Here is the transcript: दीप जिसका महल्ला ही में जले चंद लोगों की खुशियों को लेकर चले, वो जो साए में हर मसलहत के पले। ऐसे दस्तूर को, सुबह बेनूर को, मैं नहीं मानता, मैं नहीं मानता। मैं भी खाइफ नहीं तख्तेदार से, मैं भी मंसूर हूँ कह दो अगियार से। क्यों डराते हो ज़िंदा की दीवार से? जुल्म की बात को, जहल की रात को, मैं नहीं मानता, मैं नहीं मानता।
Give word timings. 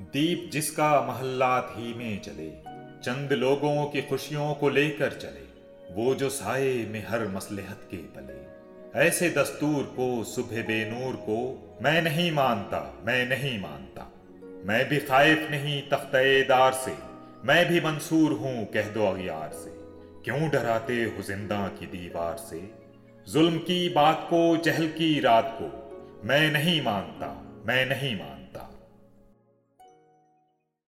दीप 0.00 0.50
जिसका 0.52 1.00
महल्ला 1.02 1.74
ही 1.76 1.94
में 1.94 2.22
जले 2.22 2.50
चंद 3.02 3.32
लोगों 3.32 3.86
की 3.86 4.02
खुशियों 4.02 4.54
को 4.54 4.68
लेकर 4.68 5.12
चले, 5.12 5.44
वो 5.94 6.14
जो 6.14 6.30
साए 6.30 6.86
में 6.86 7.06
हर 7.08 7.28
मसलहत 7.28 7.88
के 7.90 7.96
पले। 7.96 8.54
ऐसे 9.00 9.30
दस्तूर 9.30 9.84
को, 9.84 10.24
सुबह 10.24 10.62
बेनूर 10.62 11.16
को, 11.16 11.38
मैं 11.82 12.02
नहीं 12.02 12.32
मानता, 12.32 13.02
मैं 13.06 13.28
नहीं 13.28 13.60
मानता। 13.60 14.12
मैं 14.64 14.88
भी 14.88 14.98
खाइफ 14.98 15.48
नहीं 15.50 15.82
तख्तेदार 15.82 16.72
से, 16.72 16.94
मैं 17.44 17.68
भी 17.68 17.80
मंसूर 17.80 18.32
हूँ 18.32 18.66
कह 18.66 18.88
दो 18.88 19.06
अगियार 19.06 19.50
से। 19.52 19.70
क्यों 20.24 20.50
डराते 20.50 21.04
हो 21.04 21.22
ज़िंदा 21.22 21.68
की 21.68 21.86
दीवार 21.86 22.36
से? 22.36 22.70
जुल्म 23.32 23.58
की 23.58 23.88
बात 23.88 24.26
को, 24.30 24.56
जहल 24.56 24.86
की 24.86 25.20
रात 25.20 25.58
को, 25.62 25.80
मैं 26.24 26.50
नहीं 26.50 26.82
मानता, 26.82 27.62
मैं 27.66 27.86
नहीं 27.86 28.18
मानता। 28.18 28.73